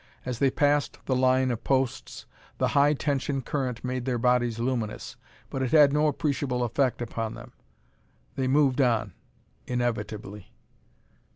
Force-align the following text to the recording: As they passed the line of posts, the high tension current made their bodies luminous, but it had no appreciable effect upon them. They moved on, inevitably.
As 0.25 0.39
they 0.39 0.49
passed 0.49 0.97
the 1.05 1.15
line 1.15 1.51
of 1.51 1.63
posts, 1.63 2.25
the 2.57 2.69
high 2.69 2.95
tension 2.95 3.43
current 3.43 3.83
made 3.83 4.05
their 4.05 4.17
bodies 4.17 4.57
luminous, 4.57 5.15
but 5.51 5.61
it 5.61 5.73
had 5.73 5.93
no 5.93 6.07
appreciable 6.07 6.63
effect 6.63 7.03
upon 7.03 7.35
them. 7.35 7.51
They 8.35 8.47
moved 8.47 8.81
on, 8.81 9.13
inevitably. 9.67 10.55